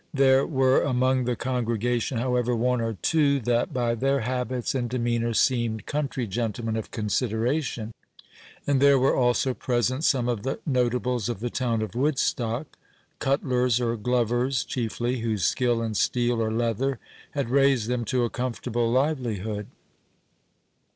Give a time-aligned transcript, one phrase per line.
[0.15, 5.35] There were among the congregation, however, one or two that, by their habits and demeanour,
[5.35, 7.93] seemed country gentlemen of consideration,
[8.65, 12.65] and there were also present some of the notables of the town of Woodstock,
[13.19, 16.97] cutlers or glovers chiefly, whose skill in steel or leather
[17.35, 19.67] had raised them to a comfortable livelihood.